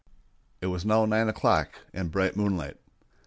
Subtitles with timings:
[0.61, 2.79] It was now nine o'clock, and bright moonlight.